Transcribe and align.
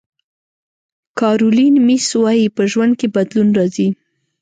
کارولین 1.19 1.75
میس 1.87 2.05
وایي 2.21 2.47
په 2.55 2.61
ژوند 2.71 2.93
کې 2.99 3.07
بدلون 3.15 3.49
راځي. 3.57 3.87